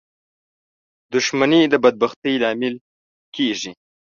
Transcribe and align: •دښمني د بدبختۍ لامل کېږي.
•دښمني 1.13 1.61
د 1.71 1.73
بدبختۍ 1.83 2.35
لامل 2.43 2.75
کېږي. 3.35 3.71